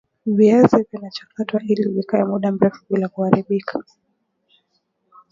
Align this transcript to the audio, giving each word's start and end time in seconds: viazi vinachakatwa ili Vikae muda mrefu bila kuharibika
viazi 0.25 0.85
vinachakatwa 0.91 1.61
ili 1.67 1.89
Vikae 1.91 2.23
muda 2.23 2.51
mrefu 2.51 2.85
bila 2.89 3.07
kuharibika 3.09 3.83